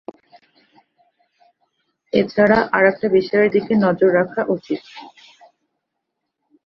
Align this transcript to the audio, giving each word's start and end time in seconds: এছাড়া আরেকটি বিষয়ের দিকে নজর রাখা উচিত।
এছাড়া 2.13 2.57
আরেকটি 2.77 3.07
বিষয়ের 3.17 3.49
দিকে 3.55 3.73
নজর 3.85 4.09
রাখা 4.19 4.41
উচিত। 4.55 4.81